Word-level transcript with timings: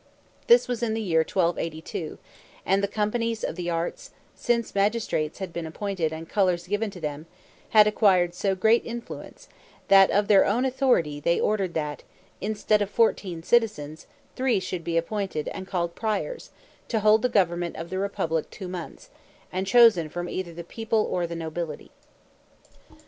This 0.47 0.67
was 0.67 0.81
in 0.81 0.95
the 0.95 0.99
year 0.99 1.19
1282, 1.19 2.17
and 2.65 2.81
the 2.81 2.87
companies 2.87 3.43
of 3.43 3.55
the 3.55 3.69
Arts, 3.69 4.09
since 4.33 4.73
magistrates 4.73 5.37
had 5.37 5.53
been 5.53 5.67
appointed 5.67 6.11
and 6.11 6.27
colors 6.27 6.65
given 6.65 6.89
to 6.89 6.99
them, 6.99 7.27
had 7.69 7.85
acquired 7.85 8.33
so 8.33 8.55
great 8.55 8.83
influence, 8.83 9.47
that 9.89 10.09
of 10.09 10.27
their 10.27 10.43
own 10.43 10.65
authority 10.65 11.19
they 11.19 11.39
ordered 11.39 11.75
that, 11.75 12.01
instead 12.41 12.81
of 12.81 12.89
fourteen 12.89 13.43
citizens, 13.43 14.07
three 14.35 14.59
should 14.59 14.83
be 14.83 14.97
appointed 14.97 15.49
and 15.49 15.67
called 15.67 15.93
Priors, 15.93 16.49
to 16.87 17.01
hold 17.01 17.21
the 17.21 17.29
government 17.29 17.75
of 17.75 17.91
the 17.91 17.99
republic 17.99 18.49
two 18.49 18.67
months, 18.67 19.11
and 19.51 19.67
chosen 19.67 20.09
from 20.09 20.27
either 20.27 20.51
the 20.51 20.63
people 20.63 21.07
or 21.11 21.27
the 21.27 21.35
nobility. 21.35 21.91